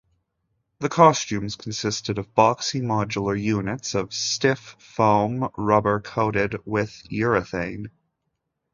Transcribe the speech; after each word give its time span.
The 0.79 0.89
costumes 0.89 1.55
consisted 1.55 2.17
of 2.17 2.33
boxy 2.33 2.81
modular 2.81 3.39
units 3.39 3.93
of 3.93 4.15
stiff 4.15 4.75
foam 4.79 5.51
rubber 5.57 5.99
coated 5.99 6.55
with 6.65 7.03
urethane. 7.11 7.91